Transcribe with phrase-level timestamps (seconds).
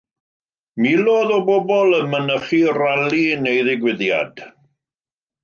[0.85, 4.43] Miloedd o bobl yn mynychu rali neu ddigwyddiad.